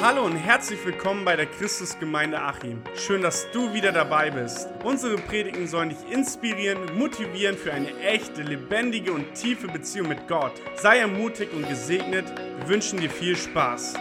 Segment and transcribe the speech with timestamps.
[0.00, 2.80] Hallo und herzlich willkommen bei der Christusgemeinde Achim.
[2.94, 4.68] Schön, dass du wieder dabei bist.
[4.84, 10.52] Unsere Predigten sollen dich inspirieren, motivieren für eine echte, lebendige und tiefe Beziehung mit Gott.
[10.76, 12.26] Sei ermutigt und gesegnet.
[12.60, 13.94] Wir wünschen dir viel Spaß.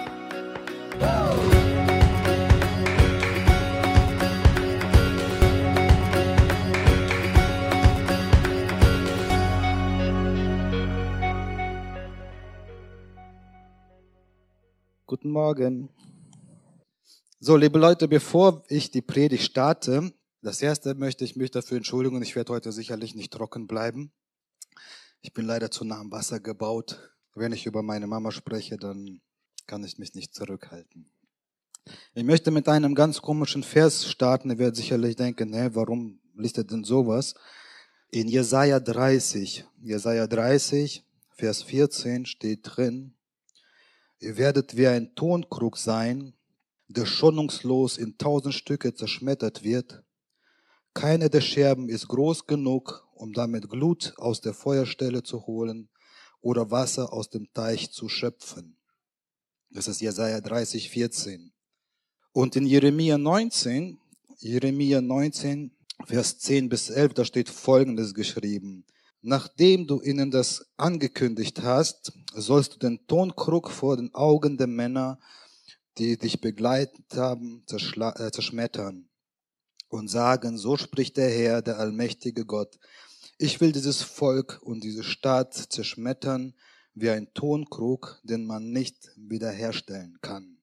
[15.31, 15.90] Guten Morgen.
[17.39, 22.22] So, liebe Leute, bevor ich die Predigt starte, das erste möchte ich mich dafür entschuldigen.
[22.22, 24.12] Ich werde heute sicherlich nicht trocken bleiben.
[25.22, 27.13] Ich bin leider zu nah am Wasser gebaut.
[27.34, 29.22] Wenn ich über meine Mama spreche, dann
[29.67, 31.09] kann ich mich nicht zurückhalten.
[32.13, 34.50] Ich möchte mit einem ganz komischen Vers starten.
[34.50, 37.36] Ihr werdet sicherlich denken, ne, warum liest er denn sowas?
[38.09, 43.13] In Jesaja 30, Jesaja 30, Vers 14 steht drin,
[44.21, 46.33] Ihr werdet wie ein Tonkrug sein,
[46.88, 50.03] der schonungslos in tausend Stücke zerschmettert wird.
[50.94, 55.89] Keine der Scherben ist groß genug, um damit Glut aus der Feuerstelle zu holen
[56.39, 58.77] oder Wasser aus dem Teich zu schöpfen.
[59.72, 61.52] Das ist Jesaja 30, 14.
[62.31, 63.99] Und in Jeremia 19,
[64.38, 65.72] Jeremia 19,
[66.05, 68.86] Vers 10 bis 11, da steht Folgendes geschrieben.
[69.23, 75.19] Nachdem du ihnen das angekündigt hast, sollst du den Tonkrug vor den Augen der Männer,
[75.97, 79.09] die dich begleitet haben, äh, zerschmettern
[79.89, 82.80] und sagen, so spricht der Herr, der allmächtige Gott.
[83.38, 86.55] Ich will dieses Volk und diese Stadt zerschmettern
[86.94, 90.58] wie ein Tonkrug, den man nicht wiederherstellen kann.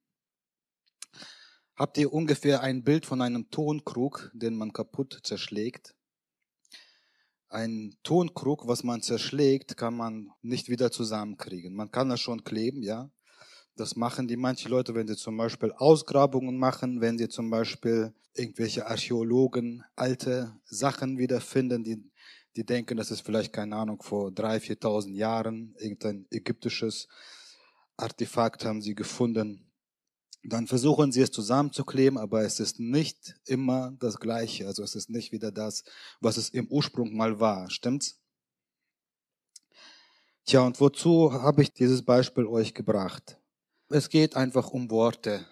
[1.77, 5.95] Habt ihr ungefähr ein Bild von einem Tonkrug, den man kaputt zerschlägt?
[7.49, 11.75] Ein Tonkrug, was man zerschlägt, kann man nicht wieder zusammenkriegen.
[11.75, 13.11] Man kann das schon kleben, ja.
[13.77, 18.13] Das machen die manche Leute, wenn sie zum Beispiel Ausgrabungen machen, wenn sie zum Beispiel
[18.35, 22.03] irgendwelche Archäologen alte Sachen wiederfinden, die,
[22.57, 27.09] die denken, das ist vielleicht, keine Ahnung, vor drei, viertausend Jahren irgendein ägyptisches
[27.97, 29.68] Artefakt haben sie gefunden
[30.45, 34.67] dann versuchen sie es zusammenzukleben, aber es ist nicht immer das Gleiche.
[34.67, 35.85] Also es ist nicht wieder das,
[36.21, 37.71] was es im Ursprung mal war.
[37.71, 38.21] Stimmt's?
[40.45, 43.39] Tja, und wozu habe ich dieses Beispiel euch gebracht?
[43.91, 45.47] Es geht einfach um Worte.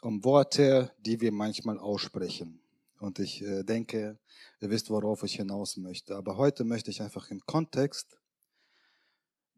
[0.00, 2.60] Um Worte, die wir manchmal aussprechen.
[2.98, 4.18] Und ich äh, denke,
[4.60, 6.16] ihr wisst, worauf ich hinaus möchte.
[6.16, 8.18] Aber heute möchte ich einfach im Kontext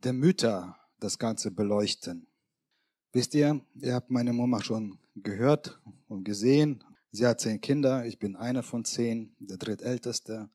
[0.03, 2.27] der Mütter das Ganze beleuchten.
[3.15, 6.83] Wisst ihr, ihr habt meine Mama schon gehört und gesehen.
[7.13, 10.51] Sie hat zehn Kinder, ich bin einer von zehn, der drittälteste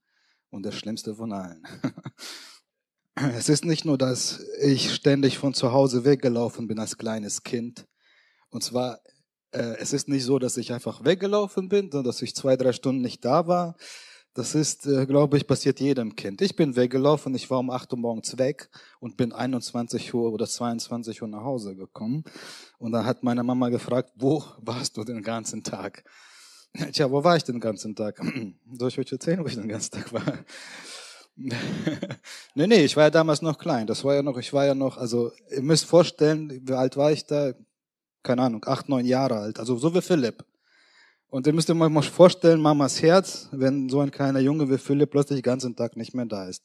[0.49, 1.63] und der schlimmste von allen.
[3.15, 7.85] Es ist nicht nur, dass ich ständig von zu Hause weggelaufen bin als kleines Kind.
[8.49, 9.01] Und zwar,
[9.51, 12.71] äh, es ist nicht so, dass ich einfach weggelaufen bin, sondern dass ich zwei, drei
[12.71, 13.75] Stunden nicht da war.
[14.39, 16.41] Das ist, äh, glaube ich, passiert jedem Kind.
[16.41, 18.69] Ich bin weggelaufen, ich war um 8 Uhr morgens weg
[19.01, 22.23] und bin 21 Uhr oder 22 Uhr nach Hause gekommen.
[22.77, 26.05] Und dann hat meine Mama gefragt, wo warst du den ganzen Tag?
[26.93, 28.21] Tja, wo war ich den ganzen Tag?
[28.79, 30.23] Soll ich euch erzählen, wo ich den ganzen Tag war?
[31.35, 33.87] nee, nee, ich war ja damals noch klein.
[33.87, 37.11] Das war ja noch, ich war ja noch, also ihr müsst vorstellen, wie alt war
[37.11, 37.51] ich da?
[38.23, 39.59] Keine Ahnung, acht, neun Jahre alt.
[39.59, 40.45] Also so wie Philipp.
[41.31, 45.11] Und ihr müsst euch mal vorstellen, Mamas Herz, wenn so ein kleiner Junge wie Philipp
[45.11, 46.63] plötzlich den ganzen Tag nicht mehr da ist.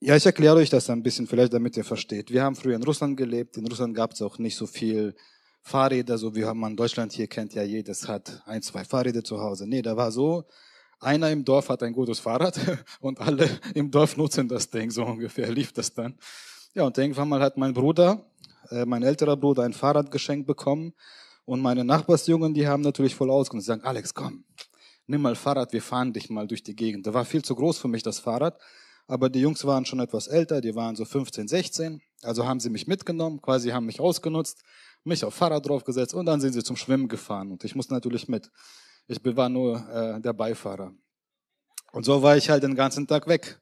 [0.00, 2.32] Ja, ich erkläre euch das ein bisschen, vielleicht damit ihr versteht.
[2.32, 3.56] Wir haben früher in Russland gelebt.
[3.56, 5.14] In Russland gab es auch nicht so viel
[5.62, 9.40] Fahrräder, so wie man in Deutschland hier kennt ja jedes hat ein, zwei Fahrräder zu
[9.40, 9.68] Hause.
[9.68, 10.44] Nee, da war so,
[10.98, 12.58] einer im Dorf hat ein gutes Fahrrad
[13.00, 16.18] und alle im Dorf nutzen das Ding, so ungefähr lief das dann.
[16.74, 18.26] Ja, und irgendwann mal hat mein Bruder,
[18.70, 20.94] äh, mein älterer Bruder, ein Fahrrad geschenkt bekommen
[21.44, 23.66] und meine Nachbarsjungen, die haben natürlich voll ausgenutzt.
[23.66, 24.44] sagen, Alex, komm,
[25.06, 27.06] nimm mal Fahrrad, wir fahren dich mal durch die Gegend.
[27.06, 28.58] Da war viel zu groß für mich, das Fahrrad.
[29.06, 32.00] Aber die Jungs waren schon etwas älter, die waren so 15, 16.
[32.22, 34.62] Also haben sie mich mitgenommen, quasi haben mich ausgenutzt,
[35.04, 37.52] mich auf Fahrrad draufgesetzt und dann sind sie zum Schwimmen gefahren.
[37.52, 38.50] Und ich musste natürlich mit.
[39.06, 40.94] Ich war nur äh, der Beifahrer.
[41.92, 43.60] Und so war ich halt den ganzen Tag weg.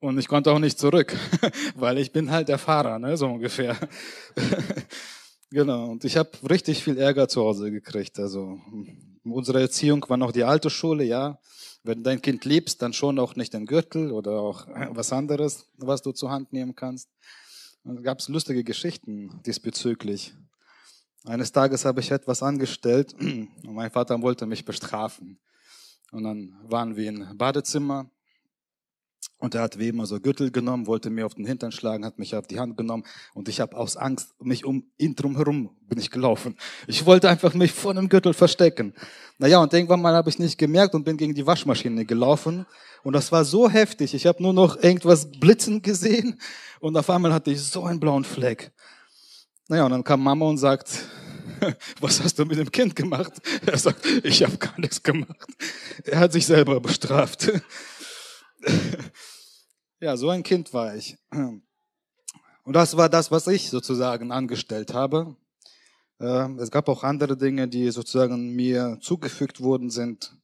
[0.00, 1.16] Und ich konnte auch nicht zurück,
[1.76, 3.76] weil ich bin halt der Fahrer, ne, so ungefähr.
[5.54, 8.18] Genau, und ich habe richtig viel Ärger zu Hause gekriegt.
[8.18, 8.58] Also
[9.22, 11.38] unsere Erziehung war noch die alte Schule, ja.
[11.84, 16.02] Wenn dein Kind liebst, dann schon auch nicht den Gürtel oder auch was anderes, was
[16.02, 17.08] du zur Hand nehmen kannst.
[17.84, 20.34] Da gab es lustige Geschichten diesbezüglich.
[21.24, 25.38] Eines Tages habe ich etwas angestellt und mein Vater wollte mich bestrafen.
[26.10, 28.10] Und dann waren wir im Badezimmer
[29.38, 32.18] Und er hat wie immer so Gürtel genommen, wollte mir auf den Hintern schlagen, hat
[32.18, 33.04] mich auf die Hand genommen
[33.34, 36.56] und ich habe aus Angst mich um ihn drum herum bin ich gelaufen.
[36.86, 38.94] Ich wollte einfach mich vor einem Gürtel verstecken.
[39.38, 42.64] Naja, und irgendwann mal habe ich nicht gemerkt und bin gegen die Waschmaschine gelaufen
[43.02, 44.14] und das war so heftig.
[44.14, 46.40] Ich habe nur noch irgendwas blitzen gesehen
[46.80, 48.72] und auf einmal hatte ich so einen blauen Fleck.
[49.68, 51.04] Naja, und dann kam Mama und sagt,
[52.00, 53.32] was hast du mit dem Kind gemacht?
[53.66, 55.36] Er sagt, ich habe gar nichts gemacht.
[56.04, 57.52] Er hat sich selber bestraft.
[60.00, 61.16] Ja, so ein Kind war ich.
[61.30, 61.62] Und
[62.66, 65.34] das war das, was ich sozusagen angestellt habe.
[66.20, 70.36] Ähm, es gab auch andere Dinge, die sozusagen mir zugefügt worden sind.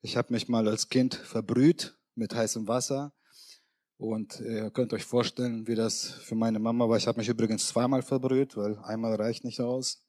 [0.00, 3.12] Ich habe mich mal als Kind verbrüht mit heißem Wasser.
[3.96, 6.96] Und ihr könnt euch vorstellen, wie das für meine Mama war.
[6.96, 10.02] Ich habe mich übrigens zweimal verbrüht, weil einmal reicht nicht aus.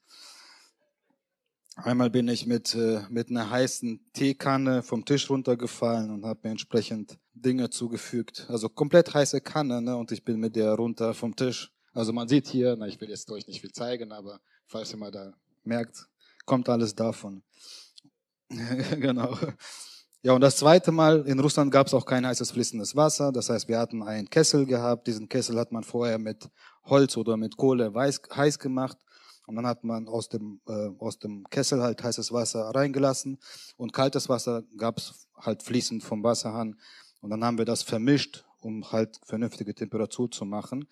[1.76, 6.52] Einmal bin ich mit, äh, mit einer heißen Teekanne vom Tisch runtergefallen und habe mir
[6.52, 8.46] entsprechend Dinge zugefügt.
[8.50, 9.96] Also komplett heiße Kanne ne?
[9.96, 11.72] und ich bin mit der runter vom Tisch.
[11.94, 14.98] Also man sieht hier, na, ich will jetzt euch nicht viel zeigen, aber falls ihr
[14.98, 15.34] mal da
[15.64, 16.08] merkt,
[16.46, 17.44] kommt alles davon.
[18.50, 19.38] genau.
[20.24, 23.32] Ja, und das zweite Mal, in Russland gab es auch kein heißes fließendes Wasser.
[23.32, 25.08] Das heißt, wir hatten einen Kessel gehabt.
[25.08, 26.48] Diesen Kessel hat man vorher mit
[26.84, 28.98] Holz oder mit Kohle weiß, heiß gemacht.
[29.48, 33.40] Und dann hat man aus dem, äh, aus dem Kessel halt heißes Wasser reingelassen
[33.76, 36.80] und kaltes Wasser gab es halt fließend vom Wasserhahn.
[37.22, 40.88] Und dann haben wir das vermischt, um halt vernünftige Temperatur zu machen.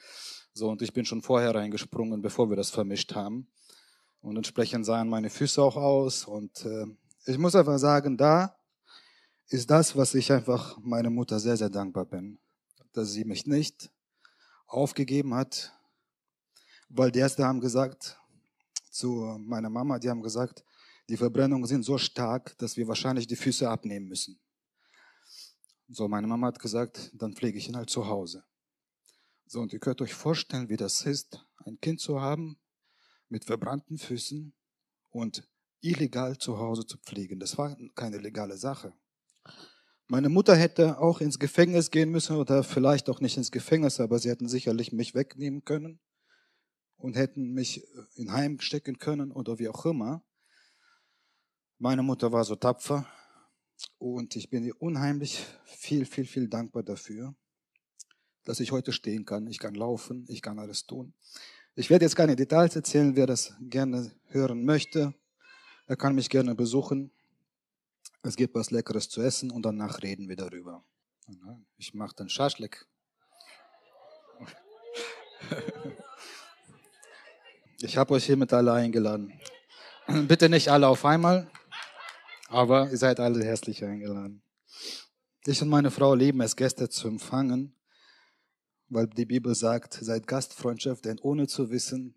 [0.53, 3.47] So, und ich bin schon vorher reingesprungen, bevor wir das vermischt haben.
[4.21, 6.25] Und entsprechend sahen meine Füße auch aus.
[6.25, 6.85] Und äh,
[7.25, 8.55] ich muss einfach sagen, da
[9.47, 12.37] ist das, was ich einfach meiner Mutter sehr, sehr dankbar bin.
[12.93, 13.91] Dass sie mich nicht
[14.67, 15.73] aufgegeben hat,
[16.89, 18.19] weil die Erste haben gesagt,
[18.91, 20.63] zu meiner Mama, die haben gesagt,
[21.07, 24.39] die Verbrennungen sind so stark, dass wir wahrscheinlich die Füße abnehmen müssen.
[25.91, 28.43] So, meine Mama hat gesagt, dann pflege ich ihn halt zu Hause.
[29.47, 32.59] So, und ihr könnt euch vorstellen, wie das ist, ein Kind zu haben
[33.27, 34.53] mit verbrannten Füßen
[35.09, 35.49] und
[35.81, 37.39] illegal zu Hause zu pflegen.
[37.39, 38.93] Das war keine legale Sache.
[40.05, 44.19] Meine Mutter hätte auch ins Gefängnis gehen müssen oder vielleicht auch nicht ins Gefängnis, aber
[44.19, 45.99] sie hätten sicherlich mich wegnehmen können
[46.97, 47.83] und hätten mich
[48.13, 50.23] in Heim stecken können oder wie auch immer.
[51.79, 53.07] Meine Mutter war so tapfer
[53.97, 57.35] und ich bin ihr unheimlich viel, viel, viel dankbar dafür,
[58.43, 59.47] dass ich heute stehen kann.
[59.47, 61.13] Ich kann laufen, ich kann alles tun.
[61.75, 63.15] Ich werde jetzt keine Details erzählen.
[63.15, 65.13] Wer das gerne hören möchte,
[65.85, 67.11] er kann mich gerne besuchen.
[68.21, 70.83] Es gibt was Leckeres zu essen und danach reden wir darüber.
[71.77, 72.85] Ich mache den Schaschlik.
[77.81, 79.39] Ich habe euch hiermit alle eingeladen.
[80.27, 81.49] Bitte nicht alle auf einmal,
[82.49, 84.41] aber ihr seid alle herzlich eingeladen.
[85.45, 87.73] Ich und meine Frau lieben es, Gäste zu empfangen,
[88.89, 92.15] weil die Bibel sagt, seid Gastfreundschaft, denn ohne zu wissen,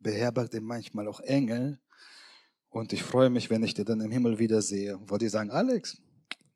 [0.00, 1.78] beherbergt ihr manchmal auch Engel.
[2.70, 4.98] Und ich freue mich, wenn ich dir dann im Himmel wiedersehe.
[5.06, 6.00] Wo die sagen, Alex,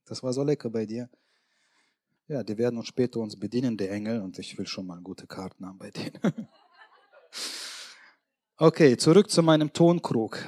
[0.07, 1.09] das war so lecker bei dir.
[2.27, 5.27] Ja, die werden uns später uns bedienen, die Engel, und ich will schon mal gute
[5.27, 6.21] Karten haben bei denen.
[8.63, 10.39] Okay, zurück zu meinem Tonkrug.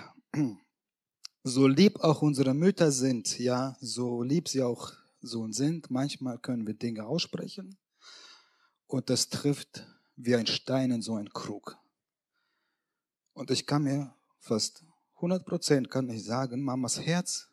[1.45, 6.67] So lieb auch unsere Mütter sind, ja, so lieb sie auch so sind, manchmal können
[6.67, 7.77] wir Dinge aussprechen
[8.87, 9.87] und das trifft
[10.17, 11.77] wie ein Stein in so einen Krug.
[13.33, 14.85] Und ich kann mir fast
[15.17, 17.49] 100 Prozent kann ich sagen, Mamas Herz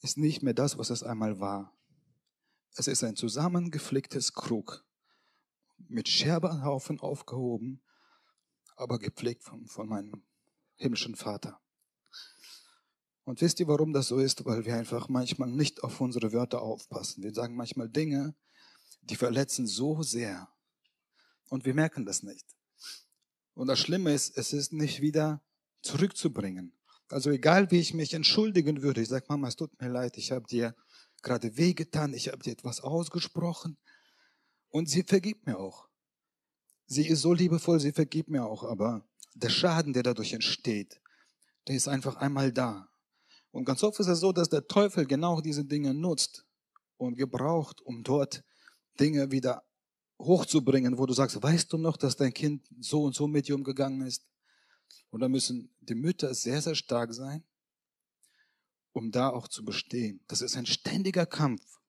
[0.00, 1.76] ist nicht mehr das, was es einmal war.
[2.74, 4.84] Es ist ein zusammengeflicktes Krug
[5.88, 7.82] mit Scherbenhaufen aufgehoben
[8.78, 10.22] aber gepflegt von, von meinem
[10.76, 11.60] himmlischen Vater.
[13.28, 14.46] Und wisst ihr, warum das so ist?
[14.46, 17.22] Weil wir einfach manchmal nicht auf unsere Wörter aufpassen.
[17.22, 18.34] Wir sagen manchmal Dinge,
[19.02, 20.48] die verletzen so sehr.
[21.50, 22.46] Und wir merken das nicht.
[23.52, 25.42] Und das Schlimme ist, es ist nicht wieder
[25.82, 26.72] zurückzubringen.
[27.10, 30.32] Also egal, wie ich mich entschuldigen würde, ich sage, Mama, es tut mir leid, ich
[30.32, 30.74] habe dir
[31.20, 33.76] gerade wehgetan, ich habe dir etwas ausgesprochen.
[34.70, 35.86] Und sie vergibt mir auch.
[36.86, 41.02] Sie ist so liebevoll, sie vergibt mir auch, aber der Schaden, der dadurch entsteht,
[41.66, 42.87] der ist einfach einmal da.
[43.58, 46.46] Und ganz oft ist es so, dass der Teufel genau diese Dinge nutzt
[46.96, 48.44] und gebraucht, um dort
[49.00, 49.64] Dinge wieder
[50.16, 53.56] hochzubringen, wo du sagst, weißt du noch, dass dein Kind so und so mit dir
[53.56, 54.24] umgegangen ist?
[55.10, 57.42] Und da müssen die Mütter sehr, sehr stark sein,
[58.92, 60.20] um da auch zu bestehen.
[60.28, 61.80] Das ist ein ständiger Kampf.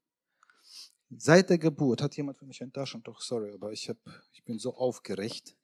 [1.11, 3.97] Seit der Geburt hat jemand für mich ein Taschentuch, sorry, aber ich, hab,
[4.33, 5.55] ich bin so aufgeregt.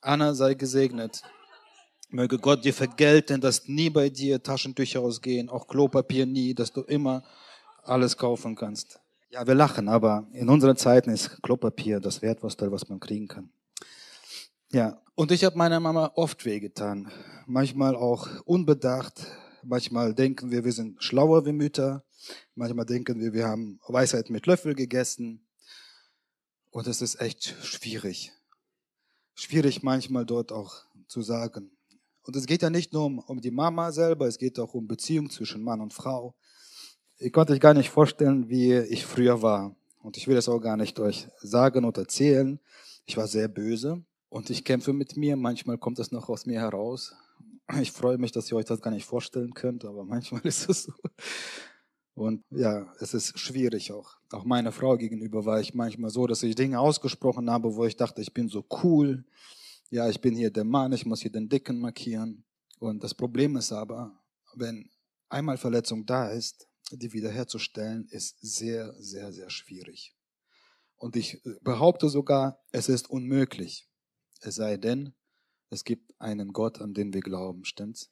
[0.00, 1.24] Anna sei gesegnet.
[2.14, 6.82] Möge Gott dir vergelten, dass nie bei dir Taschentücher ausgehen, auch Klopapier nie, dass du
[6.82, 7.24] immer
[7.82, 9.00] alles kaufen kannst.
[9.30, 13.50] Ja, wir lachen, aber in unseren Zeiten ist Klopapier das Wertvollste, was man kriegen kann.
[14.70, 17.10] Ja, und ich habe meiner Mama oft wehgetan.
[17.46, 19.26] Manchmal auch unbedacht.
[19.64, 22.04] Manchmal denken wir, wir sind schlauer wie Mütter.
[22.54, 25.44] Manchmal denken wir, wir haben Weisheit mit Löffel gegessen.
[26.70, 28.30] Und es ist echt schwierig.
[29.34, 31.73] Schwierig manchmal dort auch zu sagen.
[32.24, 34.88] Und es geht ja nicht nur um, um die Mama selber, es geht auch um
[34.88, 36.34] Beziehung zwischen Mann und Frau.
[37.18, 39.76] Ihr könnt euch gar nicht vorstellen, wie ich früher war.
[40.02, 42.58] Und ich will es auch gar nicht euch sagen oder erzählen.
[43.06, 45.36] Ich war sehr böse und ich kämpfe mit mir.
[45.36, 47.14] Manchmal kommt es noch aus mir heraus.
[47.80, 50.84] Ich freue mich, dass ihr euch das gar nicht vorstellen könnt, aber manchmal ist es
[50.84, 50.92] so.
[52.14, 54.16] Und ja, es ist schwierig auch.
[54.30, 57.96] Auch meiner Frau gegenüber war ich manchmal so, dass ich Dinge ausgesprochen habe, wo ich
[57.96, 59.24] dachte, ich bin so cool.
[59.90, 62.44] Ja, ich bin hier der Mann, ich muss hier den Dicken markieren.
[62.78, 64.18] Und das Problem ist aber,
[64.54, 64.90] wenn
[65.28, 70.14] einmal Verletzung da ist, die wiederherzustellen, ist sehr, sehr, sehr schwierig.
[70.96, 73.88] Und ich behaupte sogar, es ist unmöglich.
[74.40, 75.14] Es sei denn,
[75.70, 78.10] es gibt einen Gott, an den wir glauben, stimmt's?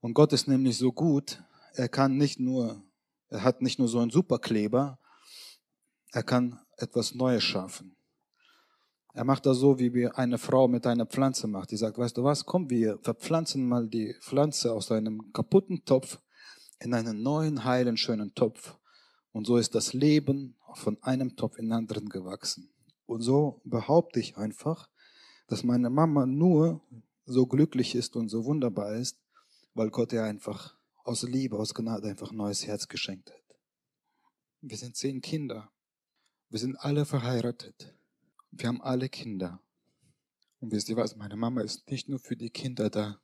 [0.00, 1.42] Und Gott ist nämlich so gut,
[1.74, 2.84] er kann nicht nur,
[3.28, 4.98] er hat nicht nur so einen Superkleber,
[6.12, 7.96] er kann etwas Neues schaffen.
[9.14, 11.70] Er macht das so, wie eine Frau mit einer Pflanze macht.
[11.70, 16.18] Die sagt, weißt du was, komm, wir verpflanzen mal die Pflanze aus einem kaputten Topf
[16.80, 18.78] in einen neuen, heilen, schönen Topf.
[19.32, 22.70] Und so ist das Leben von einem Topf in den anderen gewachsen.
[23.04, 24.88] Und so behaupte ich einfach,
[25.46, 26.80] dass meine Mama nur
[27.26, 29.18] so glücklich ist und so wunderbar ist,
[29.74, 33.56] weil Gott ihr einfach aus Liebe, aus Gnade einfach ein neues Herz geschenkt hat.
[34.62, 35.70] Wir sind zehn Kinder.
[36.48, 37.94] Wir sind alle verheiratet.
[38.52, 39.60] Wir haben alle Kinder.
[40.60, 43.20] Und wisst ihr was, meine Mama ist nicht nur für die Kinder da.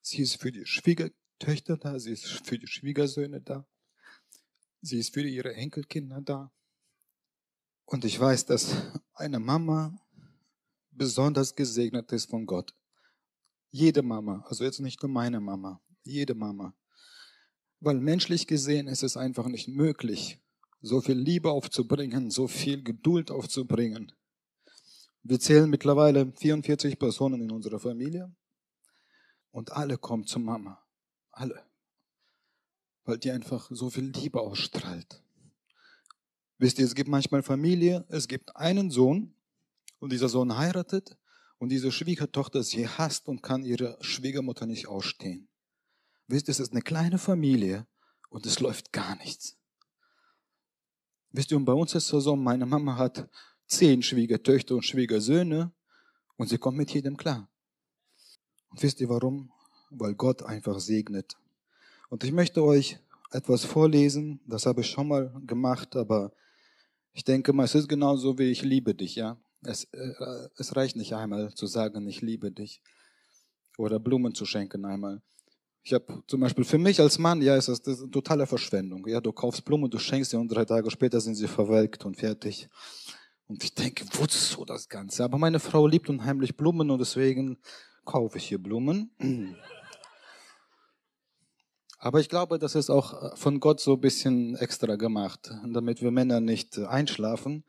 [0.00, 3.66] Sie ist für die Schwieger Töchter da, sie ist für die Schwiegersöhne da,
[4.80, 6.52] sie ist für ihre Enkelkinder da.
[7.84, 8.74] Und ich weiß, dass
[9.14, 9.98] eine Mama
[10.90, 12.74] besonders gesegnet ist von Gott.
[13.70, 16.74] Jede Mama, also jetzt nicht nur meine Mama, jede Mama.
[17.80, 20.40] Weil menschlich gesehen ist es einfach nicht möglich,
[20.84, 24.12] so viel Liebe aufzubringen, so viel Geduld aufzubringen.
[25.22, 28.34] Wir zählen mittlerweile 44 Personen in unserer Familie
[29.50, 30.84] und alle kommen zu Mama.
[31.30, 31.64] Alle.
[33.04, 35.22] Weil die einfach so viel Liebe ausstrahlt.
[36.58, 39.34] Wisst ihr, es gibt manchmal Familie, es gibt einen Sohn
[40.00, 41.16] und dieser Sohn heiratet
[41.56, 45.48] und diese Schwiegertochter sie hasst und kann ihre Schwiegermutter nicht ausstehen.
[46.26, 47.86] Wisst ihr, es ist eine kleine Familie
[48.28, 49.56] und es läuft gar nichts.
[51.34, 53.28] Wisst ihr, und bei uns ist es so, meine Mama hat
[53.66, 55.72] zehn Schwiegertöchter und Schwiegersöhne
[56.36, 57.48] und sie kommt mit jedem klar.
[58.70, 59.50] Und wisst ihr warum?
[59.98, 61.36] weil Gott einfach segnet.
[62.08, 62.98] Und ich möchte euch
[63.30, 66.32] etwas vorlesen, das habe ich schon mal gemacht, aber
[67.12, 69.36] ich denke mal, es ist genauso wie ich liebe dich, ja.
[69.62, 72.82] Es, äh, es reicht nicht einmal zu sagen, ich liebe dich
[73.78, 75.22] oder Blumen zu schenken einmal.
[75.86, 78.46] Ich habe zum Beispiel für mich als Mann, ja, ist das, das ist eine totale
[78.46, 79.06] Verschwendung.
[79.06, 82.16] Ja, du kaufst Blumen, du schenkst sie und drei Tage später sind sie verwelkt und
[82.16, 82.70] fertig.
[83.46, 85.24] Und ich denke, wozu das Ganze?
[85.24, 87.58] Aber meine Frau liebt unheimlich Blumen und deswegen
[88.06, 89.10] kaufe ich hier Blumen.
[91.98, 96.02] Aber ich glaube, das ist auch äh, von Gott so ein bisschen extra gemacht, damit
[96.02, 97.64] wir Männer nicht äh, einschlafen.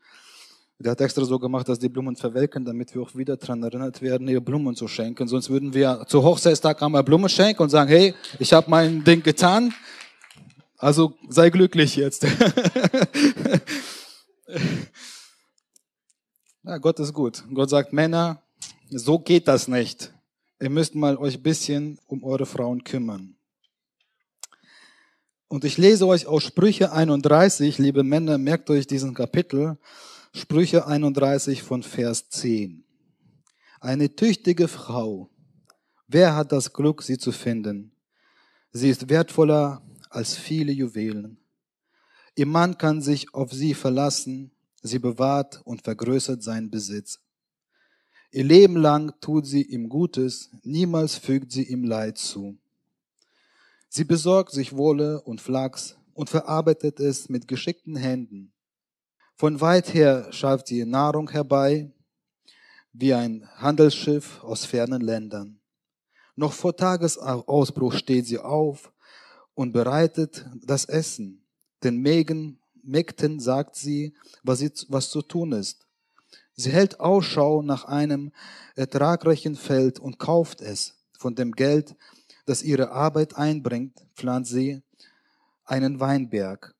[0.78, 4.02] Der hat extra so gemacht, dass die Blumen verwelken, damit wir auch wieder daran erinnert
[4.02, 5.26] werden, ihr Blumen zu schenken.
[5.26, 9.22] Sonst würden wir zu Hochzeitstag einmal Blumen schenken und sagen, hey, ich habe mein Ding
[9.22, 9.72] getan,
[10.76, 12.24] also sei glücklich jetzt.
[16.62, 17.42] ja, Gott ist gut.
[17.54, 18.42] Gott sagt, Männer,
[18.90, 20.12] so geht das nicht.
[20.60, 23.36] Ihr müsst mal euch bisschen um eure Frauen kümmern.
[25.48, 29.78] Und ich lese euch aus Sprüche 31, liebe Männer, merkt euch diesen Kapitel,
[30.38, 32.84] Sprüche 31 von Vers 10.
[33.80, 35.30] Eine tüchtige Frau,
[36.08, 37.92] wer hat das Glück, sie zu finden?
[38.70, 41.38] Sie ist wertvoller als viele Juwelen.
[42.34, 44.50] Ihr Mann kann sich auf sie verlassen,
[44.82, 47.18] sie bewahrt und vergrößert seinen Besitz.
[48.30, 52.58] Ihr Leben lang tut sie ihm Gutes, niemals fügt sie ihm Leid zu.
[53.88, 58.52] Sie besorgt sich Wolle und Flachs und verarbeitet es mit geschickten Händen.
[59.38, 61.90] Von weit her schafft sie Nahrung herbei,
[62.94, 65.60] wie ein Handelsschiff aus fernen Ländern.
[66.36, 68.90] Noch vor Tagesausbruch steht sie auf
[69.54, 71.44] und bereitet das Essen.
[71.84, 75.86] Den Mägen, Mägden sagt sie, was, sie, was zu tun ist.
[76.54, 78.32] Sie hält Ausschau nach einem
[78.74, 80.94] ertragreichen Feld und kauft es.
[81.18, 81.94] Von dem Geld
[82.46, 84.82] das ihre Arbeit einbringt, pflanzt sie
[85.64, 86.75] einen Weinberg.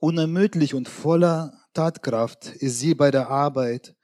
[0.00, 3.96] Unermüdlich und voller Tatkraft ist sie bei der Arbeit.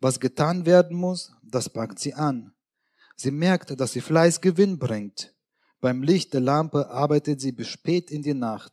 [0.00, 2.54] Was getan werden muss, das packt sie an.
[3.16, 5.34] Sie merkt, dass sie Fleiß Gewinn bringt.
[5.80, 8.72] Beim Licht der Lampe arbeitet sie bis spät in die Nacht.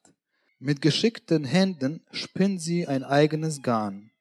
[0.59, 4.11] Mit geschickten Händen spinnt sie ein eigenes Garn.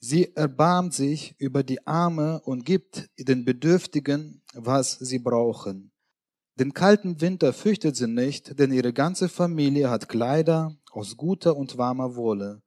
[0.00, 5.92] Sie erbarmt sich über die Arme und gibt den Bedürftigen, was sie brauchen.
[6.56, 11.78] Den kalten Winter fürchtet sie nicht, denn ihre ganze Familie hat Kleider aus guter und
[11.78, 12.62] warmer Wolle.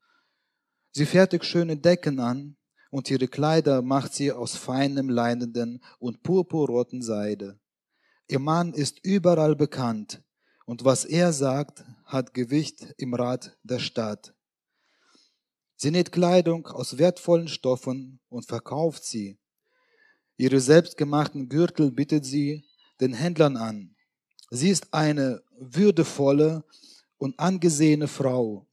[0.92, 2.58] Sie fertigt schöne Decken an,
[2.92, 7.60] und ihre Kleider macht sie aus feinem leinenden und purpurroten Seide.
[8.30, 10.24] Ihr Mann ist überall bekannt,
[10.66, 14.34] und was er sagt, hat Gewicht im Rat der Stadt.
[15.76, 19.38] Sie näht Kleidung aus wertvollen Stoffen und verkauft sie.
[20.38, 22.64] Ihre selbstgemachten Gürtel bietet sie
[23.02, 23.96] den Händlern an.
[24.50, 26.64] Sie ist eine würdevolle
[27.18, 28.68] und angesehene Frau.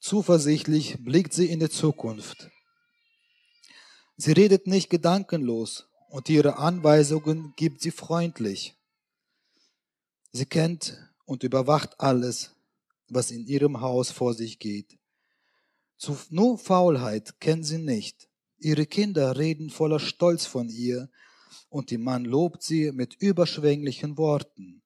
[0.00, 2.50] Zuversichtlich blickt sie in die Zukunft.
[4.16, 8.74] Sie redet nicht gedankenlos und ihre Anweisungen gibt sie freundlich.
[10.32, 12.54] Sie kennt und überwacht alles,
[13.08, 14.98] was in ihrem Haus vor sich geht.
[15.96, 18.28] Zu nur Faulheit kennt sie nicht.
[18.58, 21.10] Ihre Kinder reden voller Stolz von ihr
[21.68, 24.81] und die Mann lobt sie mit überschwänglichen Worten.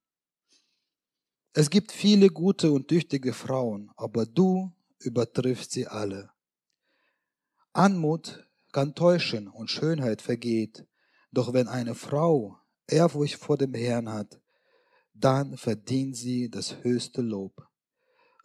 [1.59, 6.29] Es gibt viele gute und tüchtige Frauen, aber du übertrifft sie alle.
[7.73, 10.87] Anmut kann täuschen und Schönheit vergeht,
[11.33, 14.39] doch wenn eine Frau Ehrfurcht vor dem Herrn hat,
[15.15, 17.67] dann verdient sie das höchste Lob.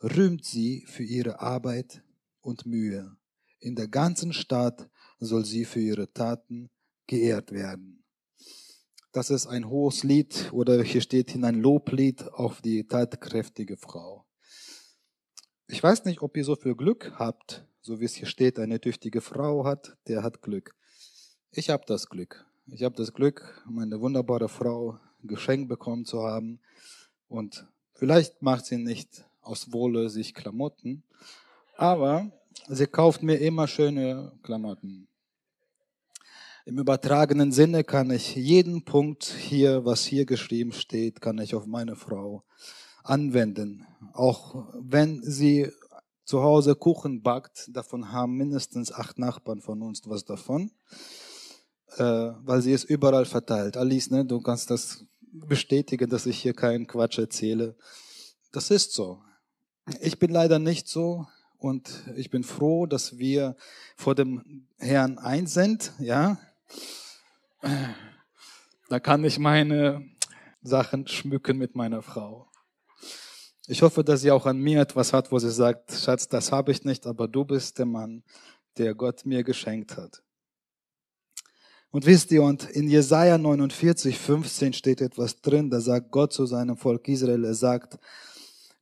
[0.02, 2.06] Rühmt sie für ihre Arbeit
[2.40, 3.18] und Mühe.
[3.60, 4.90] In der ganzen Stadt
[5.20, 6.70] soll sie für ihre Taten
[7.08, 8.01] geehrt werden.
[9.14, 14.26] Das ist ein hohes Lied oder hier steht hin ein Loblied auf die tatkräftige Frau.
[15.68, 18.80] Ich weiß nicht, ob ihr so viel Glück habt, so wie es hier steht, eine
[18.80, 20.76] tüchtige Frau hat, der hat Glück.
[21.52, 22.46] Ich habe das Glück.
[22.68, 26.62] Ich habe das Glück, meine wunderbare Frau geschenkt bekommen zu haben.
[27.28, 31.04] Und vielleicht macht sie nicht aus Wohle sich Klamotten,
[31.76, 32.32] aber
[32.70, 35.10] sie kauft mir immer schöne Klamotten.
[36.66, 41.66] Im übertragenen Sinne kann ich jeden Punkt hier, was hier geschrieben steht, kann ich auf
[41.66, 42.44] meine Frau
[43.04, 43.88] anwenden.
[44.14, 45.72] Auch wenn sie
[46.24, 50.72] zu Hause Kuchen backt, davon haben mindestens acht Nachbarn von uns was davon,
[51.98, 52.04] äh,
[52.44, 53.76] weil sie es überall verteilt.
[53.76, 57.76] Alice, ne, du kannst das bestätigen, dass ich hier keinen Quatsch erzähle.
[58.52, 59.20] Das ist so.
[60.00, 61.26] Ich bin leider nicht so
[61.58, 63.56] und ich bin froh, dass wir
[63.96, 66.38] vor dem Herrn eins sind, ja.
[68.90, 70.06] Da kann ich meine
[70.62, 72.48] Sachen schmücken mit meiner Frau.
[73.68, 76.72] Ich hoffe, dass sie auch an mir etwas hat, wo sie sagt, Schatz, das habe
[76.72, 78.24] ich nicht, aber du bist der Mann,
[78.78, 80.24] der Gott mir geschenkt hat.
[81.92, 86.46] Und wisst ihr, und in Jesaja 49, 15 steht etwas drin, da sagt Gott zu
[86.46, 88.00] seinem Volk Israel, er sagt,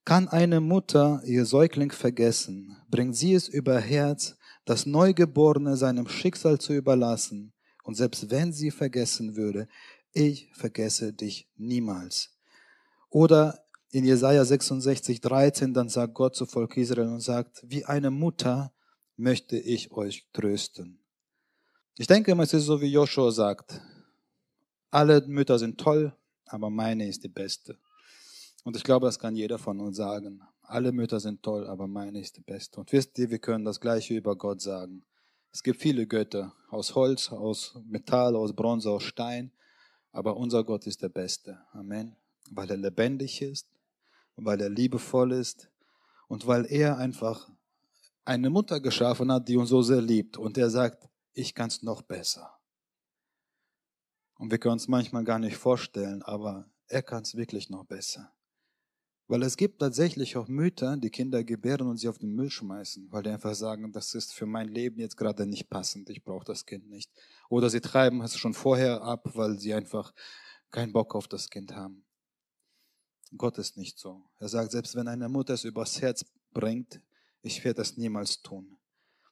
[0.06, 6.60] kann eine Mutter ihr Säugling vergessen, bringt sie es über Herz, das Neugeborene seinem Schicksal
[6.60, 7.54] zu überlassen,
[7.89, 9.67] und selbst wenn sie vergessen würde,
[10.13, 12.30] ich vergesse dich niemals.
[13.10, 18.12] Oder in Jesaja 66, 13, dann sagt Gott zu Volk Israel und sagt, wie eine
[18.12, 18.71] Mutter
[19.17, 20.99] möchte ich euch trösten.
[21.97, 23.82] Ich denke, es ist so, wie Joshua sagt.
[24.91, 27.75] Alle Mütter sind toll, aber meine ist die beste.
[28.65, 30.43] Und ich glaube, das kann jeder von uns sagen.
[30.62, 32.82] Alle Mütter sind toll, aber meine ist die beste.
[32.82, 35.06] Und wisst ihr, wir können das Gleiche über Gott sagen.
[35.51, 39.51] Es gibt viele Götter, aus Holz, aus Metall, aus Bronze, aus Stein,
[40.12, 41.59] aber unser Gott ist der Beste.
[41.73, 42.15] Amen.
[42.51, 43.67] Weil er lebendig ist,
[44.35, 45.69] weil er liebevoll ist
[46.27, 47.49] und weil er einfach
[48.25, 50.38] eine Mutter geschaffen hat, die uns so sehr liebt.
[50.38, 52.59] Und er sagt, ich kann es noch besser.
[54.38, 58.31] Und wir können uns manchmal gar nicht vorstellen, aber er kann es wirklich noch besser.
[59.29, 63.11] Weil es gibt tatsächlich auch Mütter, die Kinder gebären und sie auf den Müll schmeißen,
[63.11, 66.45] weil die einfach sagen, das ist für mein Leben jetzt gerade nicht passend, ich brauche
[66.45, 67.11] das Kind nicht.
[67.47, 70.15] Oder sie treiben es schon vorher ab, weil sie einfach
[70.71, 72.03] keinen Bock auf das Kind haben.
[73.37, 74.23] Gott ist nicht so.
[74.39, 76.99] Er sagt, selbst wenn eine Mutter es übers Herz bringt,
[77.43, 78.79] ich werde das niemals tun.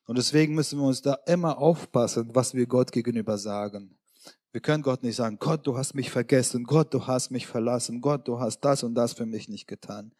[0.05, 3.96] Und deswegen müssen wir uns da immer aufpassen, was wir Gott gegenüber sagen.
[4.51, 8.01] Wir können Gott nicht sagen, Gott, du hast mich vergessen, Gott, du hast mich verlassen,
[8.01, 10.13] Gott, du hast das und das für mich nicht getan.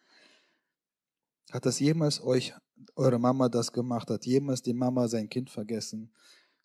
[1.50, 2.54] Hat das jemals euch,
[2.94, 4.10] eure Mama das gemacht?
[4.10, 6.12] Hat jemals die Mama sein Kind vergessen?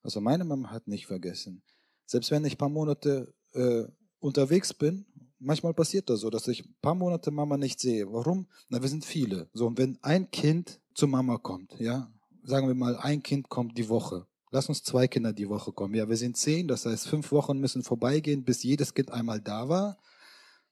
[0.02, 1.64] Also meine Mama hat nicht vergessen.
[2.06, 3.86] Selbst wenn ich ein paar Monate äh,
[4.20, 5.06] unterwegs bin
[5.44, 8.12] manchmal passiert das so, dass ich ein paar Monate Mama nicht sehe.
[8.12, 8.48] Warum?
[8.70, 9.50] Na, wir sind viele.
[9.54, 12.12] So, und wenn ein Kind zu Mama kommt, ja,
[12.44, 14.26] sagen wir mal, ein Kind kommt die Woche.
[14.54, 15.96] Lass uns zwei Kinder die Woche kommen.
[15.96, 19.68] Ja, wir sind zehn, das heißt, fünf Wochen müssen vorbeigehen, bis jedes Kind einmal da
[19.68, 19.98] war.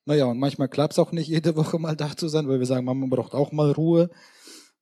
[0.05, 2.67] Naja, und manchmal klappt es auch nicht, jede Woche mal da zu sein, weil wir
[2.67, 4.11] sagen, Mama braucht auch mal Ruhe.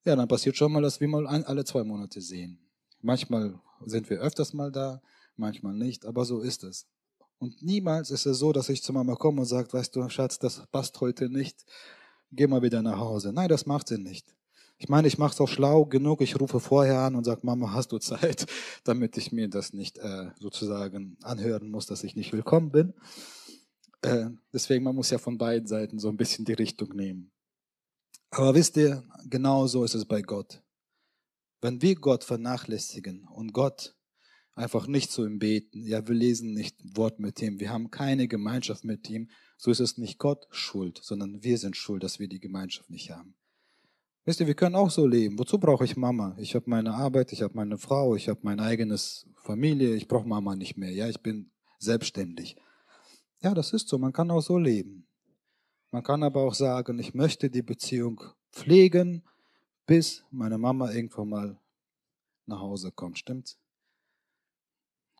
[0.03, 2.59] Ja, dann passiert schon mal, dass wir mal alle zwei Monate sehen.
[3.01, 5.01] Manchmal sind wir öfters mal da,
[5.37, 6.85] manchmal nicht, aber so ist es.
[7.37, 10.39] Und niemals ist es so, dass ich zu Mama komme und sage, weißt du, Schatz,
[10.39, 11.63] das passt heute nicht,
[12.33, 13.31] geh mal wieder nach Hause.
[13.31, 14.35] Nein, das macht sie nicht.
[14.81, 17.73] Ich meine, ich mache es auch schlau genug, ich rufe vorher an und sage, Mama,
[17.73, 18.45] hast du Zeit,
[18.85, 22.93] damit ich mir das nicht äh, sozusagen anhören muss, dass ich nicht willkommen bin.
[24.01, 27.33] Äh, deswegen, man muss ja von beiden Seiten so ein bisschen die Richtung nehmen.
[28.31, 30.63] Aber wisst ihr, genau so ist es bei Gott.
[31.59, 33.97] Wenn wir Gott vernachlässigen und Gott
[34.53, 38.29] einfach nicht zu ihm beten, ja, wir lesen nicht Wort mit ihm, wir haben keine
[38.29, 42.29] Gemeinschaft mit ihm, so ist es nicht Gott schuld, sondern wir sind schuld, dass wir
[42.29, 43.35] die Gemeinschaft nicht haben.
[44.25, 45.39] Wisst ihr, wir können auch so leben.
[45.39, 46.35] Wozu brauche ich Mama?
[46.37, 50.27] Ich habe meine Arbeit, ich habe meine Frau, ich habe mein eigenes Familie, ich brauche
[50.27, 50.91] Mama nicht mehr.
[50.91, 52.57] Ja, ich bin selbstständig.
[53.41, 55.07] Ja, das ist so, man kann auch so leben.
[55.91, 59.23] Man kann aber auch sagen, ich möchte die Beziehung pflegen,
[59.87, 61.59] bis meine Mama irgendwann mal
[62.45, 63.17] nach Hause kommt.
[63.17, 63.57] Stimmt's?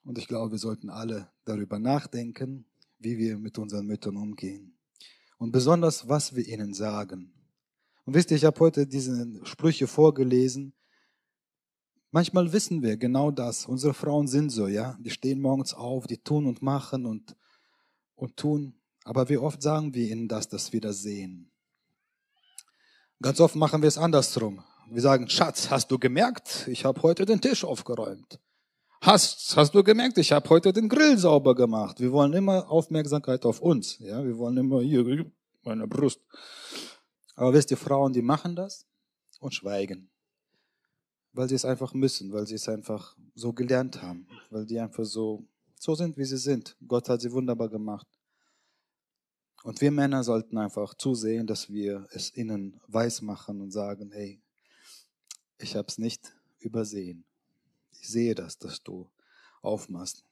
[0.03, 2.65] Und ich glaube, wir sollten alle darüber nachdenken,
[2.99, 4.77] wie wir mit unseren Müttern umgehen.
[5.37, 7.33] Und besonders, was wir ihnen sagen.
[8.09, 10.73] Und wisst ihr, ich habe heute diese Sprüche vorgelesen.
[12.09, 13.67] Manchmal wissen wir genau das.
[13.67, 14.97] Unsere Frauen sind so, ja.
[14.99, 17.35] Die stehen morgens auf, die tun und machen und,
[18.15, 18.73] und tun.
[19.03, 21.51] Aber wie oft sagen wir ihnen das, dass wir das sehen?
[23.21, 24.63] Ganz oft machen wir es andersrum.
[24.89, 28.39] Wir sagen, Schatz, hast du gemerkt, ich habe heute den Tisch aufgeräumt.
[29.01, 31.99] Hast, hast du gemerkt, ich habe heute den Grill sauber gemacht.
[31.99, 33.99] Wir wollen immer Aufmerksamkeit auf uns.
[33.99, 35.27] Ja, wir wollen immer hier
[35.61, 36.21] meine Brust.
[37.39, 38.85] Aber wisst ihr, Frauen, die machen das
[39.39, 40.09] und schweigen,
[41.31, 45.05] weil sie es einfach müssen, weil sie es einfach so gelernt haben, weil die einfach
[45.05, 45.45] so
[45.79, 46.75] so sind, wie sie sind.
[46.85, 48.07] Gott hat sie wunderbar gemacht.
[49.63, 54.41] Und wir Männer sollten einfach zusehen, dass wir es ihnen weiß machen und sagen, hey,
[55.57, 57.23] ich habe es nicht übersehen
[58.01, 59.09] ich sehe das, dass du
[59.61, 60.23] aufmachst.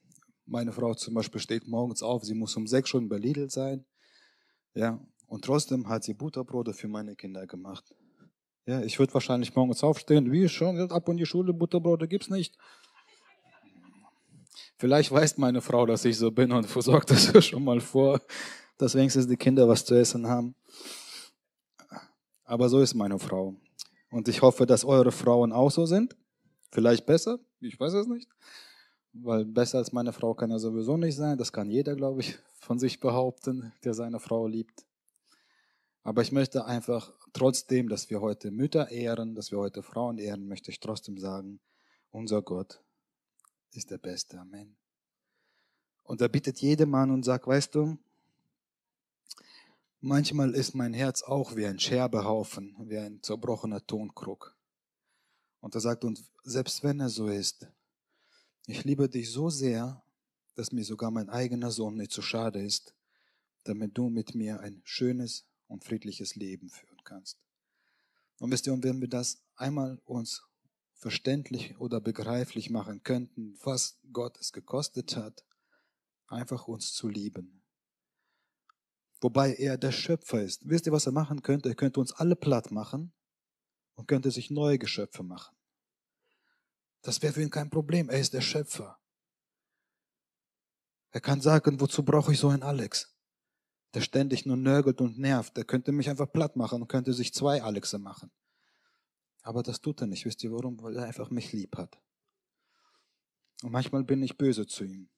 [0.45, 3.85] Meine Frau zum Beispiel steht morgens auf, sie muss um sechs schon bei Lidl sein.
[4.73, 7.93] Ja, und trotzdem hat sie Butterbrote für meine Kinder gemacht.
[8.65, 12.57] Ja, ich würde wahrscheinlich morgens aufstehen, wie schon, ab und die Schule, Butterbrote gibt's nicht.
[14.77, 18.21] Vielleicht weiß meine Frau, dass ich so bin und versorgt das schon mal vor,
[18.77, 20.55] dass wenigstens die Kinder was zu essen haben.
[22.43, 23.55] Aber so ist meine Frau.
[24.11, 26.15] Und ich hoffe, dass eure Frauen auch so sind.
[26.71, 28.29] Vielleicht besser, ich weiß es nicht.
[29.13, 31.37] Weil besser als meine Frau kann er sowieso nicht sein.
[31.37, 34.86] Das kann jeder, glaube ich, von sich behaupten, der seine Frau liebt.
[36.07, 40.47] Aber ich möchte einfach trotzdem, dass wir heute Mütter ehren, dass wir heute Frauen ehren,
[40.47, 41.59] möchte ich trotzdem sagen,
[42.11, 42.81] unser Gott
[43.73, 44.39] ist der Beste.
[44.39, 44.77] Amen.
[46.03, 47.97] Und er bittet jedem Mann und sagt, weißt du,
[49.99, 54.55] manchmal ist mein Herz auch wie ein Scherbehaufen, wie ein zerbrochener Tonkrug.
[55.59, 57.67] Und er sagt, und selbst wenn er so ist,
[58.65, 60.01] ich liebe dich so sehr,
[60.55, 62.95] dass mir sogar mein eigener Sohn nicht zu schade ist,
[63.65, 67.39] damit du mit mir ein schönes und friedliches Leben führen kannst.
[68.39, 70.43] Und wisst ihr, und wenn wir das einmal uns
[70.93, 75.45] verständlich oder begreiflich machen könnten, was Gott es gekostet hat,
[76.27, 77.63] einfach uns zu lieben.
[79.21, 80.67] Wobei er der Schöpfer ist.
[80.69, 81.69] Wisst ihr, was er machen könnte?
[81.69, 83.13] Er könnte uns alle platt machen
[83.95, 85.55] und könnte sich neue Geschöpfe machen.
[87.01, 88.09] Das wäre für ihn kein Problem.
[88.09, 88.99] Er ist der Schöpfer.
[91.11, 93.16] Er kann sagen, wozu brauche ich so einen Alex?
[93.93, 95.55] Der ständig nur nörgelt und nervt.
[95.57, 98.31] Der könnte mich einfach platt machen und könnte sich zwei Alexe machen.
[99.41, 100.25] Aber das tut er nicht.
[100.25, 100.81] Wisst ihr warum?
[100.81, 101.97] Weil er einfach mich lieb hat.
[103.63, 105.09] Und manchmal bin ich böse zu ihm.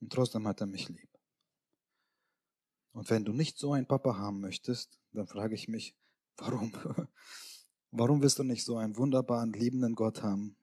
[0.00, 1.08] Und trotzdem hat er mich lieb.
[2.92, 5.94] Und wenn du nicht so einen Papa haben möchtest, dann frage ich mich,
[6.36, 6.72] warum?
[7.94, 10.56] Warum willst du nicht so einen wunderbaren, liebenden Gott haben?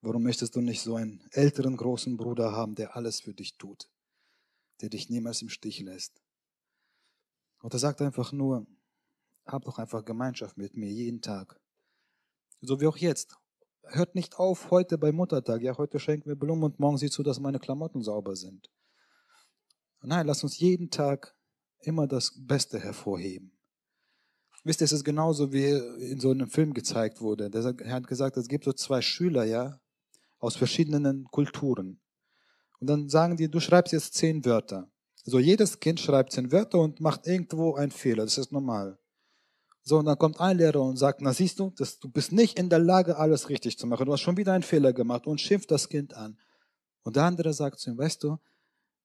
[0.00, 3.90] Warum möchtest du nicht so einen älteren, großen Bruder haben, der alles für dich tut,
[4.80, 6.22] der dich niemals im Stich lässt?
[7.60, 8.66] Und er sagt einfach nur,
[9.46, 11.60] hab doch einfach Gemeinschaft mit mir jeden Tag.
[12.60, 13.36] So wie auch jetzt.
[13.82, 15.62] Hört nicht auf heute bei Muttertag.
[15.62, 18.70] Ja, heute schenken wir Blumen und morgen sieh zu, dass meine Klamotten sauber sind.
[20.02, 21.34] Nein, lass uns jeden Tag
[21.80, 23.52] immer das Beste hervorheben.
[24.64, 25.70] Wisst ihr, es ist genauso wie
[26.10, 27.50] in so einem Film gezeigt wurde.
[27.52, 29.80] Er hat gesagt, es gibt so zwei Schüler, ja,
[30.38, 32.00] aus verschiedenen Kulturen.
[32.78, 34.90] Und dann sagen die, du schreibst jetzt zehn Wörter.
[35.24, 38.24] So, jedes Kind schreibt zehn Wörter und macht irgendwo einen Fehler.
[38.24, 38.98] Das ist normal.
[39.82, 42.58] So, und dann kommt ein Lehrer und sagt, na siehst du, das, du bist nicht
[42.58, 44.06] in der Lage, alles richtig zu machen.
[44.06, 46.38] Du hast schon wieder einen Fehler gemacht und schimpft das Kind an.
[47.02, 48.38] Und der andere sagt zu ihm, weißt du,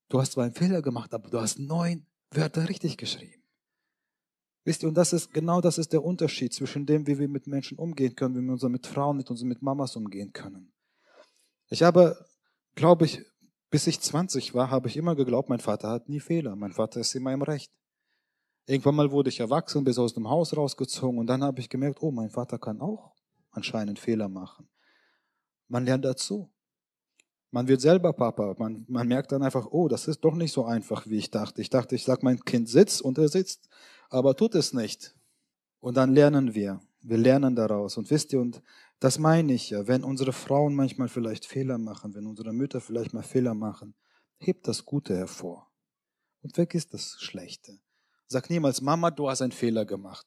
[0.09, 3.41] du hast zwar einen Fehler gemacht, aber du hast neun Wörter richtig geschrieben.
[4.65, 7.45] Wisst ihr, und das ist, genau das ist der Unterschied zwischen dem, wie wir mit
[7.47, 10.73] Menschen umgehen können, wie wir mit Frauen, mit unseren, mit Mamas umgehen können.
[11.69, 12.25] Ich habe,
[12.73, 13.23] glaube ich,
[13.75, 16.55] bis ich 20 war, habe ich immer geglaubt, mein Vater hat nie Fehler.
[16.55, 17.69] Mein Vater ist immer im Recht.
[18.67, 22.01] Irgendwann mal wurde ich erwachsen, bis aus dem Haus rausgezogen und dann habe ich gemerkt,
[22.01, 23.11] oh, mein Vater kann auch
[23.51, 24.69] anscheinend Fehler machen.
[25.67, 26.49] Man lernt dazu.
[27.51, 28.55] Man wird selber Papa.
[28.57, 31.61] Man, man merkt dann einfach, oh, das ist doch nicht so einfach, wie ich dachte.
[31.61, 33.67] Ich dachte, ich sage, mein Kind sitzt und er sitzt,
[34.09, 35.13] aber tut es nicht.
[35.81, 36.79] Und dann lernen wir.
[37.01, 37.97] Wir lernen daraus.
[37.97, 38.63] Und wisst ihr, und
[38.99, 43.13] das meine ich ja, wenn unsere Frauen manchmal vielleicht Fehler machen, wenn unsere Mütter vielleicht
[43.13, 43.95] mal Fehler machen,
[44.37, 45.69] hebt das Gute hervor
[46.41, 47.79] und vergiss das Schlechte.
[48.27, 50.25] Sag niemals, Mama, du hast einen Fehler gemacht.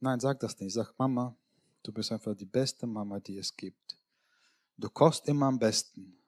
[0.00, 0.72] Nein, sag das nicht.
[0.72, 1.36] Sag, Mama,
[1.82, 3.98] du bist einfach die beste Mama, die es gibt.
[4.76, 6.18] Du kochst immer am besten.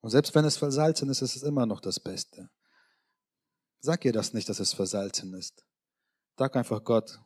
[0.00, 2.50] Und selbst wenn es versalzen ist, ist es immer noch das Beste.
[3.80, 5.64] Sag ihr das nicht, dass es versalzen ist.
[6.36, 7.20] Sag einfach Gott,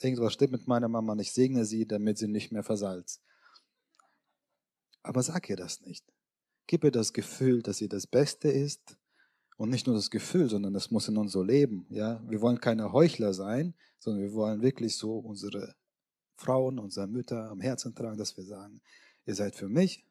[0.00, 3.22] irgendwas stimmt mit meiner Mama nicht, segne sie, damit sie nicht mehr versalzt.
[5.02, 6.04] Aber sag ihr das nicht.
[6.66, 8.98] Gib ihr das Gefühl, dass sie das Beste ist
[9.56, 11.86] und nicht nur das Gefühl, sondern das muss in uns so leben.
[11.90, 12.22] Ja?
[12.28, 15.76] Wir wollen keine Heuchler sein, sondern wir wollen wirklich so unsere
[16.34, 18.80] Frauen, unsere Mütter am Herzen tragen, dass wir sagen,
[19.24, 20.04] ihr seid für mich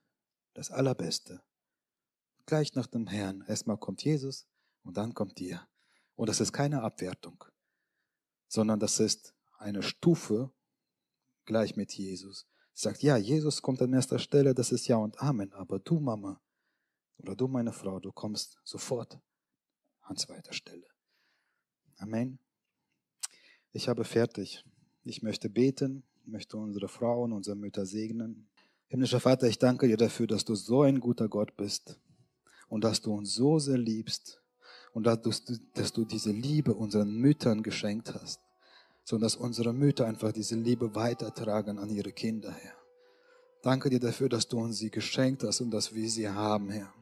[0.53, 1.41] das Allerbeste.
[2.45, 3.43] Gleich nach dem Herrn.
[3.47, 4.47] Erstmal kommt Jesus
[4.83, 5.67] und dann kommt ihr.
[6.15, 7.43] Und das ist keine Abwertung,
[8.47, 10.51] sondern das ist eine Stufe
[11.45, 12.47] gleich mit Jesus.
[12.73, 15.53] Sagt, ja, Jesus kommt an erster Stelle, das ist Ja und Amen.
[15.53, 16.41] Aber du, Mama,
[17.17, 19.19] oder du, meine Frau, du kommst sofort
[20.01, 20.85] an zweiter Stelle.
[21.97, 22.39] Amen.
[23.71, 24.63] Ich habe fertig.
[25.03, 28.47] Ich möchte beten, möchte unsere Frauen, unsere Mütter segnen.
[28.87, 31.99] Himmlischer Vater, ich danke dir dafür, dass du so ein guter Gott bist
[32.67, 34.41] und dass du uns so sehr liebst
[34.93, 35.31] und dass du,
[35.73, 38.39] dass du diese Liebe unseren Müttern geschenkt hast,
[39.05, 42.73] sondern dass unsere Mütter einfach diese Liebe weitertragen an ihre Kinder, Herr.
[43.61, 46.93] Danke dir dafür, dass du uns sie geschenkt hast und dass wir sie haben, Herr.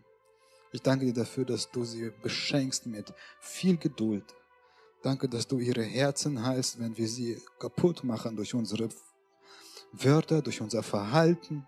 [0.72, 4.24] Ich danke dir dafür, dass du sie beschenkst mit viel Geduld.
[5.02, 8.89] Danke, dass du ihre Herzen heilst, wenn wir sie kaputt machen durch unsere
[9.92, 11.66] Wörter, durch unser Verhalten.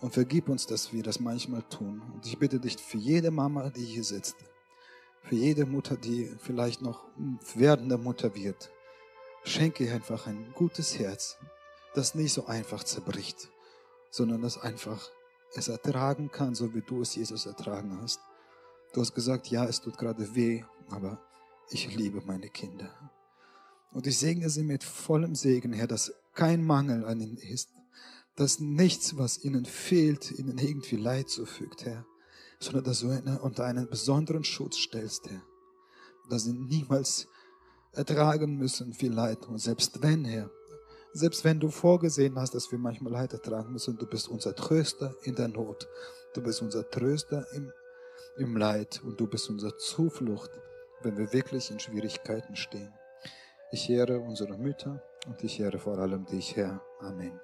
[0.00, 2.02] Und vergib uns, dass wir das manchmal tun.
[2.12, 4.36] Und ich bitte dich für jede Mama, die hier sitzt,
[5.22, 7.06] für jede Mutter, die vielleicht noch
[7.54, 8.70] werdende Mutter wird,
[9.44, 11.36] schenke einfach ein gutes Herz,
[11.94, 13.48] das nicht so einfach zerbricht,
[14.10, 15.10] sondern das einfach
[15.54, 18.20] es ertragen kann, so wie du es Jesus ertragen hast.
[18.92, 21.20] Du hast gesagt, ja, es tut gerade weh, aber
[21.70, 22.90] ich liebe meine Kinder.
[23.92, 27.70] Und ich segne sie mit vollem Segen, Herr, dass kein Mangel an ihnen ist,
[28.34, 32.04] dass nichts, was ihnen fehlt, ihnen irgendwie Leid zufügt, Herr,
[32.58, 35.42] sondern dass du ihnen unter einen besonderen Schutz stellst, Herr.
[36.28, 37.28] Dass sie niemals
[37.96, 39.46] ertragen müssen viel Leid.
[39.46, 40.50] Und selbst wenn, Herr,
[41.12, 45.14] selbst wenn du vorgesehen hast, dass wir manchmal Leid ertragen müssen, du bist unser Tröster
[45.22, 45.88] in der Not.
[46.34, 47.72] Du bist unser Tröster im,
[48.36, 50.50] im Leid und du bist unsere Zuflucht,
[51.02, 52.92] wenn wir wirklich in Schwierigkeiten stehen.
[53.70, 56.80] Ich ehre unsere Mütter und ich ehre vor allem dich, Herr.
[57.00, 57.40] Amen.